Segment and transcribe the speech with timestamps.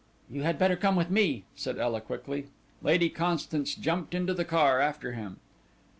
[0.31, 2.47] "You had better come with me," said Ela quickly.
[2.81, 5.37] Lady Constance jumped into the car after him.